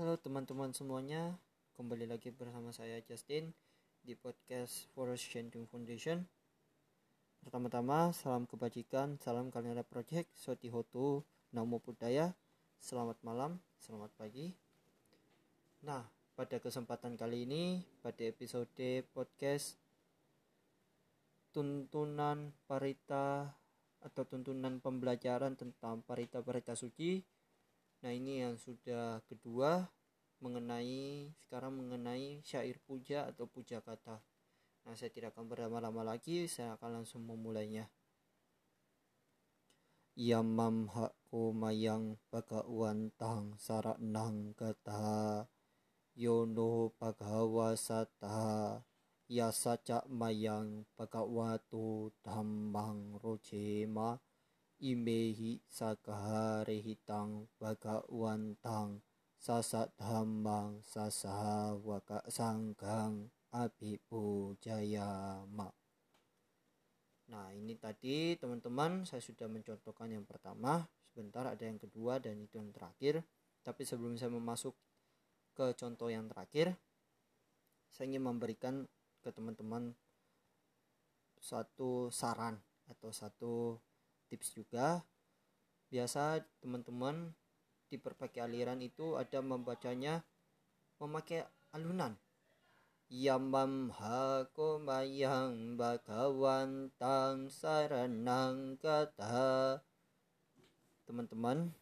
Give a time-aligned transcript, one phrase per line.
[0.00, 1.36] Halo teman-teman semuanya,
[1.76, 3.52] kembali lagi bersama saya Justin
[4.00, 6.24] di podcast Forest Chanting Foundation.
[7.44, 11.20] Pertama-tama, salam kebajikan, salam Kalinada Project, Soti Hotu,
[11.52, 12.32] Namo Buddhaya,
[12.80, 14.56] selamat malam, selamat pagi.
[15.84, 19.76] Nah, pada kesempatan kali ini, pada episode podcast
[21.52, 23.52] tuntunan parita
[24.00, 27.20] atau tuntunan pembelajaran tentang parita-parita suci
[28.00, 29.84] Nah ini yang sudah kedua
[30.40, 34.24] mengenai sekarang mengenai syair puja atau puja kata.
[34.88, 37.92] Nah saya tidak akan berlama-lama lagi, saya akan langsung memulainya.
[40.16, 45.46] Yamam hakku mayang bagawantang saranang kata
[46.18, 48.82] yono bagawasata
[49.30, 54.18] ya saca mayang bagawatu dhammang rojema
[54.80, 55.60] imehi
[56.80, 59.04] hitang bagawantang
[59.36, 65.70] sasadhamang sasawaka sanggang abibu jayama
[67.30, 70.82] Nah ini tadi teman-teman saya sudah mencontohkan yang pertama.
[71.06, 73.22] Sebentar ada yang kedua dan itu yang terakhir.
[73.62, 74.74] Tapi sebelum saya memasuk
[75.54, 76.74] ke contoh yang terakhir
[77.90, 78.86] Saya ingin memberikan
[79.18, 79.90] ke teman-teman
[81.42, 82.54] satu saran
[82.86, 83.82] atau satu
[84.30, 85.02] tips juga.
[85.90, 87.34] Biasa teman-teman
[87.90, 90.22] di berbagai aliran itu ada membacanya
[91.02, 91.42] memakai
[91.74, 92.14] alunan.
[93.10, 99.82] Yamam hako mayang bagawan tang saranang kata.
[101.10, 101.74] Teman-teman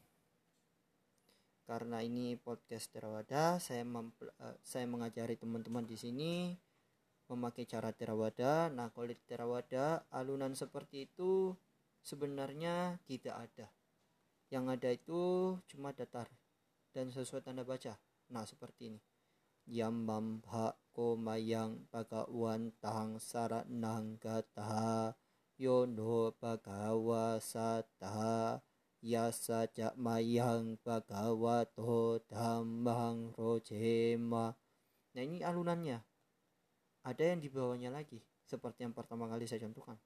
[1.68, 6.56] Karena ini podcast Terawada Saya, uh, saya mengajari teman-teman di sini
[7.28, 11.52] Memakai cara Terawada Nah kalau Terawada alunan seperti itu
[12.02, 13.66] sebenarnya tidak ada.
[14.48, 15.22] Yang ada itu
[15.68, 16.28] cuma datar
[16.96, 18.00] dan sesuai tanda baca.
[18.32, 19.00] Nah, seperti ini.
[19.68, 20.40] Yambam
[20.96, 25.12] ko mayang bagawan tang saranang gata
[25.60, 28.64] yono bagawa sata
[29.04, 34.56] yasa jak mayang bagawato dhammang rojema.
[35.12, 36.00] Nah, ini alunannya.
[37.04, 40.00] Ada yang di bawahnya lagi, seperti yang pertama kali saya contohkan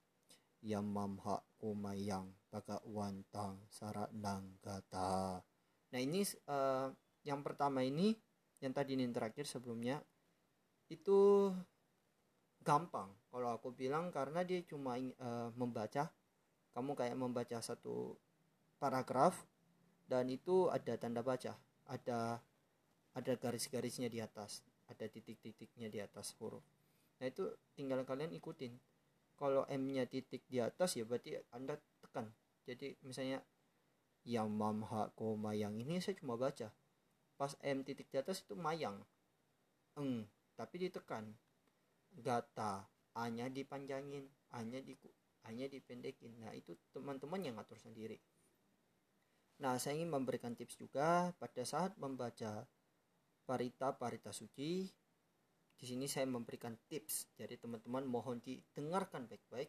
[0.63, 5.43] yang mamha kumayang baga wantang saranang gata.
[5.91, 6.89] Nah ini uh,
[7.27, 8.15] yang pertama ini
[8.63, 9.99] yang tadi ini terakhir sebelumnya
[10.87, 11.51] itu
[12.63, 13.11] gampang.
[13.29, 16.15] Kalau aku bilang karena dia cuma uh, membaca.
[16.73, 18.17] Kamu kayak membaca satu
[18.81, 19.45] paragraf
[20.09, 21.59] dan itu ada tanda baca.
[21.91, 22.39] Ada
[23.13, 24.63] ada garis-garisnya di atas.
[24.89, 26.63] Ada titik-titiknya di atas huruf.
[27.19, 28.73] Nah itu tinggal kalian ikutin
[29.39, 32.31] kalau M-nya titik di atas ya berarti Anda tekan.
[32.63, 33.43] Jadi misalnya
[34.23, 36.71] yang mamha ko mayang ini saya cuma baca.
[37.35, 39.03] Pas M titik di atas itu mayang.
[39.99, 41.35] Eng, tapi ditekan.
[42.13, 44.95] Gata, A-nya dipanjangin, A-nya di
[45.43, 46.39] A-nya dipendekin.
[46.39, 48.21] Nah, itu teman-teman yang ngatur sendiri.
[49.59, 52.63] Nah, saya ingin memberikan tips juga pada saat membaca
[53.43, 54.87] parita parita suci
[55.83, 59.67] di sini saya memberikan tips, jadi teman-teman mohon didengarkan baik-baik.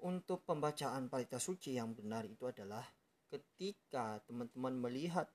[0.00, 2.80] Untuk pembacaan parita suci yang benar itu adalah
[3.28, 5.28] ketika teman-teman melihat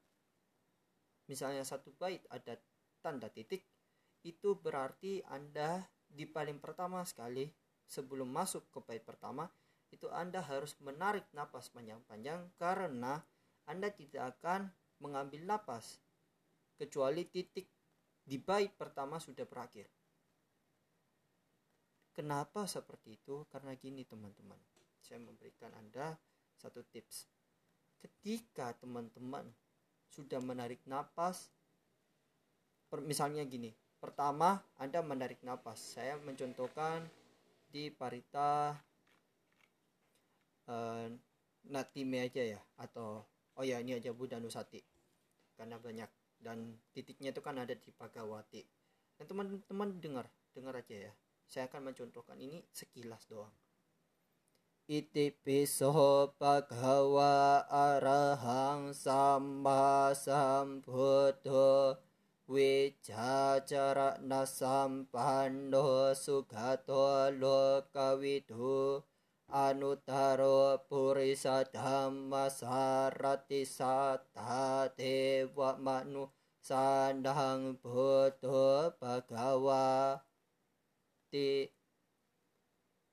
[1.29, 2.57] misalnya satu bait ada
[3.05, 3.61] tanda titik,
[4.25, 7.45] itu berarti Anda di paling pertama sekali
[7.85, 9.45] sebelum masuk ke bait pertama
[9.93, 13.22] itu Anda harus menarik napas panjang-panjang karena
[13.69, 16.01] Anda tidak akan mengambil napas
[16.81, 17.75] kecuali titik
[18.25, 19.86] di bait pertama sudah berakhir.
[22.16, 23.46] Kenapa seperti itu?
[23.53, 24.58] Karena gini teman-teman.
[24.97, 26.18] Saya memberikan Anda
[26.58, 27.30] satu tips.
[28.02, 29.46] Ketika teman-teman
[30.09, 31.53] sudah menarik napas,
[33.03, 33.69] misalnya gini.
[34.00, 35.78] Pertama, Anda menarik napas.
[35.78, 37.03] Saya mencontohkan
[37.69, 38.74] di parita
[40.72, 41.08] uh,
[41.68, 43.25] natime aja ya atau
[43.58, 44.81] oh ya ini aja Budanusati
[45.58, 46.09] karena banyak
[46.46, 48.62] dan titiknya itu kan ada di Pagawati.
[49.18, 51.14] Dan teman-teman dengar dengar aja ya.
[51.50, 53.50] Saya akan mencontohkan ini sekilas doang.
[54.86, 55.90] Iti piso
[56.38, 61.97] pagawa arahang sama sambuddho
[62.46, 69.02] Wijacara nasampano sugato lokawidu
[69.46, 80.18] Anutaro purisa dhamma sarati sata dewa manu sandang bodo bagawa
[81.30, 81.62] di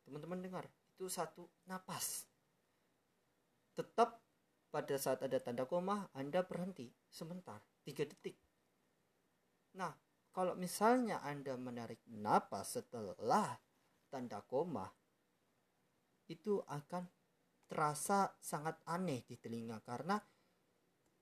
[0.08, 0.64] teman-teman dengar
[0.96, 2.25] itu satu napas.
[3.76, 4.25] Tetap
[4.73, 8.40] pada saat ada tanda koma Anda berhenti sebentar 3 detik.
[9.76, 9.93] Nah
[10.32, 13.61] kalau misalnya Anda menarik napas setelah
[14.08, 14.88] tanda koma
[16.32, 17.05] itu akan
[17.69, 19.81] terasa sangat aneh di telinga.
[19.84, 20.17] Karena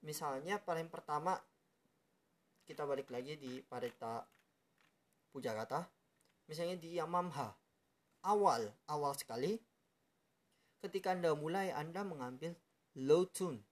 [0.06, 1.34] misalnya paling pertama
[2.66, 4.22] kita balik lagi di parita
[5.30, 5.82] puja kata
[6.46, 7.50] misalnya di Yamamha.
[8.20, 9.56] Awal awal sekali
[10.84, 12.52] ketika anda mulai anda mengambil
[13.00, 13.64] low tune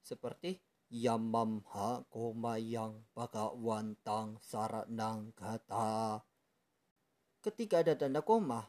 [0.00, 0.56] seperti
[0.88, 6.24] Yamamha komayang bagawantang saranang kata
[7.44, 8.64] ketika ada tanda koma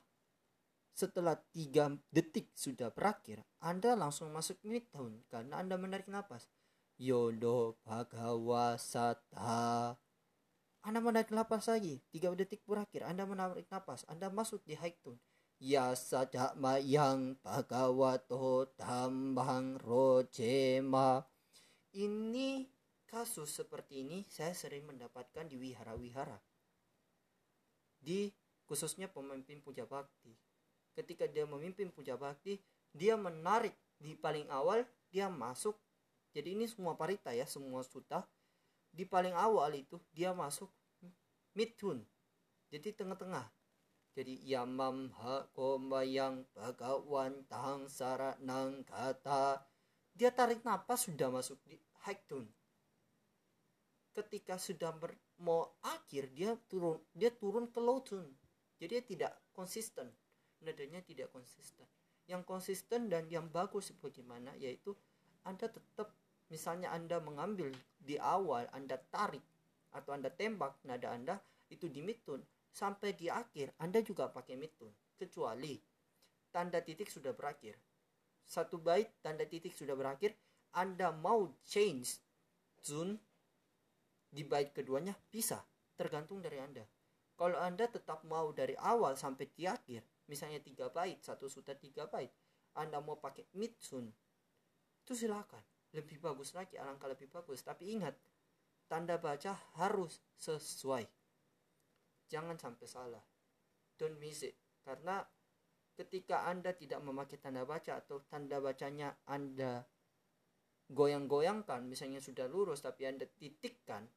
[1.00, 6.52] setelah tiga detik sudah berakhir anda langsung masuk mid tone karena anda menarik nafas
[7.00, 9.96] Yodo Bhagawa Sata.
[10.84, 12.04] Anda menarik napas lagi.
[12.12, 13.08] Tiga detik berakhir.
[13.08, 14.04] Anda menarik napas.
[14.12, 15.16] Anda masuk di high tone.
[15.64, 21.24] Ya saja mayang Bhagavato tambang rojema.
[21.96, 22.68] Ini
[23.08, 26.44] kasus seperti ini saya sering mendapatkan di wihara-wihara.
[27.96, 28.28] Di
[28.68, 30.36] khususnya pemimpin puja bakti.
[31.00, 32.60] Ketika dia memimpin puja bakti,
[32.92, 35.80] dia menarik di paling awal, dia masuk.
[36.36, 38.28] Jadi ini semua parita ya semua suta.
[38.92, 40.68] Di paling awal itu dia masuk
[41.56, 42.04] mid tune
[42.68, 43.48] jadi tengah-tengah.
[44.18, 47.88] Jadi yamam ha kombayang bagawan tang
[48.44, 49.64] nang kata
[50.12, 52.50] dia tarik napas sudah masuk di high tune
[54.12, 58.28] ketika sudah ber, mau akhir dia turun dia turun ke low tune
[58.82, 60.12] jadi dia tidak konsisten
[60.64, 61.88] nadanya tidak konsisten.
[62.30, 64.94] Yang konsisten dan yang bagus bagaimana yaitu
[65.48, 66.12] anda tetap
[66.52, 69.44] misalnya Anda mengambil di awal Anda tarik
[69.94, 71.36] atau Anda tembak nada Anda
[71.70, 75.78] itu di midtone sampai di akhir Anda juga pakai midtone kecuali
[76.50, 77.78] tanda titik sudah berakhir.
[78.44, 80.34] Satu bait tanda titik sudah berakhir
[80.74, 82.18] Anda mau change
[82.82, 83.18] tune
[84.30, 85.62] di bait keduanya bisa.
[85.94, 86.86] Tergantung dari Anda.
[87.36, 92.06] Kalau Anda tetap mau dari awal sampai di akhir misalnya tiga bait satu suta tiga
[92.06, 92.30] bait
[92.78, 94.14] Anda mau pakai mid tune
[95.10, 95.66] itu silakan.
[95.98, 97.66] Lebih bagus lagi alangkah lebih bagus.
[97.66, 98.14] Tapi ingat
[98.86, 101.02] tanda baca harus sesuai.
[102.30, 103.26] Jangan sampai salah.
[103.98, 104.54] Don't miss it.
[104.86, 105.18] Karena
[105.98, 109.82] ketika anda tidak memakai tanda baca atau tanda bacanya anda
[110.94, 114.08] goyang-goyangkan misalnya sudah lurus tapi anda titikkan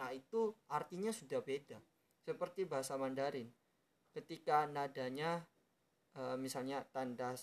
[0.00, 1.76] nah itu artinya sudah beda.
[2.24, 3.52] Seperti bahasa Mandarin
[4.16, 5.44] ketika nadanya
[6.16, 7.34] e, misalnya tanda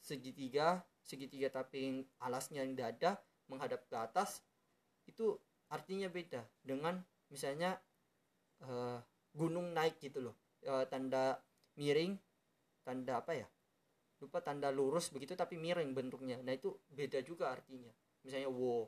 [0.00, 3.20] segitiga segitiga tapi alasnya yang dada
[3.50, 4.44] menghadap ke atas
[5.10, 5.34] itu
[5.70, 6.98] artinya beda dengan
[7.30, 7.78] misalnya
[8.62, 8.98] uh,
[9.34, 10.36] gunung naik gitu loh.
[10.62, 11.38] Uh, tanda
[11.78, 12.14] miring
[12.86, 13.46] tanda apa ya?
[14.22, 16.38] Lupa tanda lurus begitu tapi miring bentuknya.
[16.42, 17.90] Nah itu beda juga artinya.
[18.22, 18.86] Misalnya wo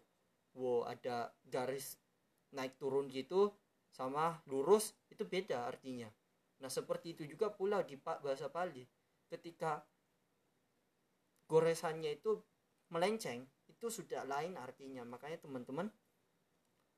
[0.53, 1.97] wo ada garis
[2.53, 3.51] naik turun gitu
[3.89, 6.09] sama lurus itu beda artinya
[6.63, 8.87] nah seperti itu juga pula di bahasa Pali
[9.27, 9.83] ketika
[11.51, 12.39] goresannya itu
[12.89, 15.03] melenceng itu sudah lain artinya.
[15.03, 15.91] Makanya teman-teman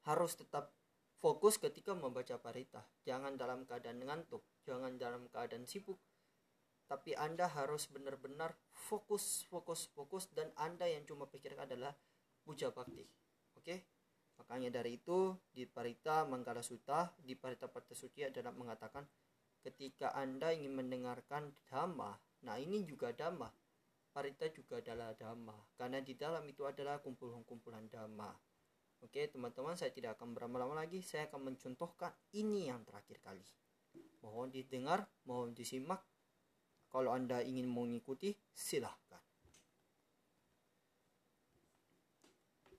[0.04, 0.70] harus tetap
[1.18, 5.96] fokus ketika membaca parita jangan dalam keadaan ngantuk jangan dalam keadaan sibuk.
[6.84, 11.96] Tapi anda harus benar-benar fokus fokus fokus dan anda yang cuma pikirkan adalah
[12.44, 13.08] puja bakti.
[13.56, 13.88] Oke?
[14.36, 19.06] Makanya dari itu di parita manggala suta di parita parta suci adalah mengatakan
[19.64, 23.48] ketika anda ingin mendengarkan dhamma nah ini juga dhamma
[24.14, 28.30] Parita juga adalah dhamma karena di dalam itu adalah kumpulan-kumpulan dhamma.
[29.02, 31.02] Oke, teman-teman, saya tidak akan berlama-lama lagi.
[31.02, 33.42] Saya akan mencontohkan ini yang terakhir kali.
[34.22, 36.06] Mohon didengar, mohon disimak.
[36.94, 39.18] Kalau Anda ingin mengikuti, silahkan.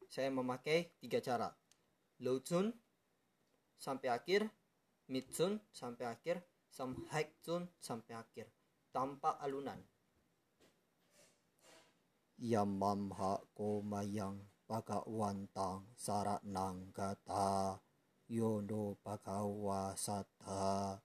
[0.07, 1.51] Saya memakai tiga cara.
[2.23, 2.71] Low tune
[3.75, 4.47] sampai akhir,
[5.11, 6.39] mid tune sampai akhir,
[6.75, 8.51] sama high tune sampai akhir.
[8.91, 9.79] Tanpa alunan.
[12.35, 17.79] Yamamha komayang bhagawantang saranang gata
[18.27, 20.99] yono bhagawa satta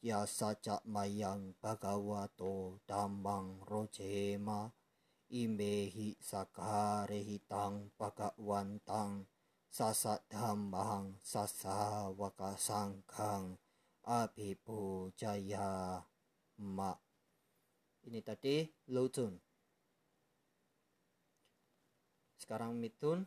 [0.00, 4.72] ya saca mayang bhagavato dhammang rojema.
[5.30, 9.28] Imehi sakarehitang bhagawantang.
[9.70, 13.54] Sasa dhammang sasa wakasangkang
[14.04, 16.00] abipu jaya
[16.60, 16.92] ma.
[18.06, 19.50] Ini tadi low tune
[22.50, 23.22] sekarang mitun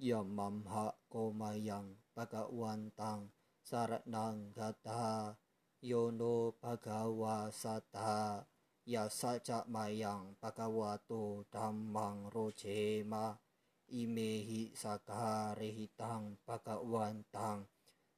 [0.00, 3.30] ya mamha komayang bagawantang
[3.62, 5.38] saratnang gata.
[5.80, 8.44] Yono bagawa sata.
[8.82, 13.38] Ya saja mayang bhagavato dhammang rojema
[13.86, 17.70] imehi sakarehitang bhagawantang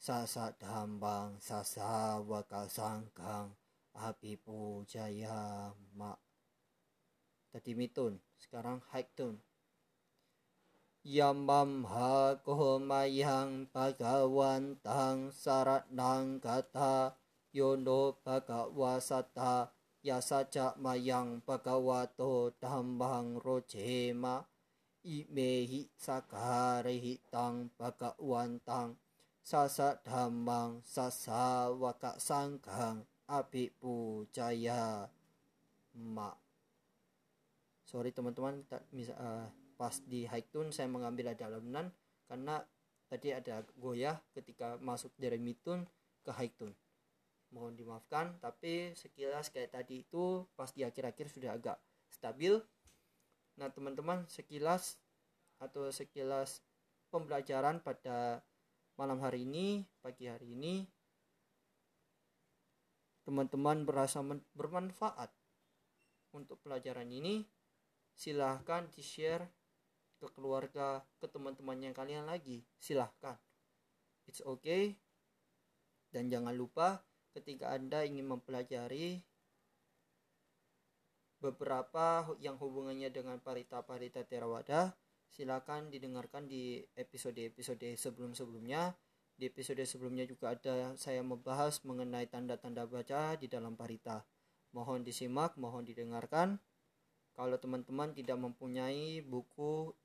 [0.03, 3.55] sasa dhambang sasa wakasangkang
[3.95, 6.11] api pujaya ma.
[7.55, 9.39] Tadi mitun sekarang high tone
[11.03, 17.19] Yamam hako mayang bhagawantang saratnang kata
[17.51, 24.47] yono bhagawasata yasaja mayang bhagavato dhammang rojema
[25.03, 29.02] imehi sakarehi tang bhagawantang
[29.43, 35.11] sasa dhammang sasa waka sangkang api pujaya
[35.99, 36.31] ma
[37.83, 39.47] sorry teman-teman uh,
[39.77, 41.91] pas di high tune saya mengambil ada alunan
[42.31, 42.63] karena
[43.13, 45.85] tadi ada goyah ketika masuk dari mid tune
[46.25, 46.73] ke high tune.
[47.53, 51.77] Mohon dimaafkan tapi sekilas kayak tadi itu pas di akhir-akhir sudah agak
[52.09, 52.57] stabil.
[53.61, 54.97] Nah, teman-teman, sekilas
[55.61, 56.65] atau sekilas
[57.13, 58.41] pembelajaran pada
[58.97, 60.85] malam hari ini, pagi hari ini,
[63.23, 64.21] teman-teman berasa
[64.53, 65.31] bermanfaat
[66.35, 67.47] untuk pelajaran ini,
[68.13, 69.49] silahkan di-share
[70.23, 72.63] ke keluarga, ke teman-teman yang kalian lagi.
[72.79, 73.39] Silahkan.
[74.31, 74.95] It's okay.
[76.13, 79.25] Dan jangan lupa ketika Anda ingin mempelajari
[81.43, 84.95] beberapa yang hubungannya dengan parita-parita Theravada
[85.33, 88.93] silakan didengarkan di episode-episode sebelum-sebelumnya.
[89.33, 94.23] Di episode sebelumnya juga ada saya membahas mengenai tanda-tanda baca di dalam parita.
[94.77, 96.61] Mohon disimak mohon didengarkan.
[97.33, 99.97] Kalau teman-teman tidak mempunyai buku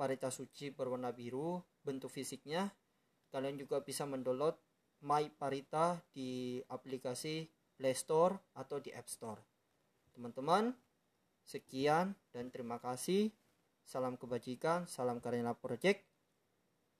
[0.00, 2.72] parita suci berwarna biru bentuk fisiknya
[3.30, 4.58] kalian juga bisa mendownload
[5.06, 9.40] My Parita di aplikasi Play Store atau di App Store.
[10.12, 10.74] Teman-teman,
[11.40, 13.32] sekian dan terima kasih.
[13.82, 16.04] Salam kebajikan, salam Karena Project.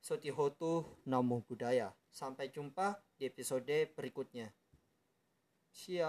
[0.00, 1.92] Sotihotu Namo Buddhaya.
[2.08, 4.48] Sampai jumpa di episode berikutnya.
[5.70, 6.08] Siap.